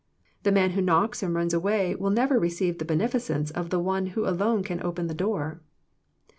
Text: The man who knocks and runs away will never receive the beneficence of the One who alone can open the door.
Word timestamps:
The 0.41 0.51
man 0.51 0.71
who 0.71 0.81
knocks 0.81 1.21
and 1.21 1.35
runs 1.35 1.53
away 1.53 1.93
will 1.93 2.09
never 2.09 2.39
receive 2.39 2.79
the 2.79 2.85
beneficence 2.85 3.51
of 3.51 3.69
the 3.69 3.77
One 3.79 4.07
who 4.07 4.27
alone 4.27 4.63
can 4.63 4.81
open 4.81 5.05
the 5.05 5.13
door. 5.13 5.61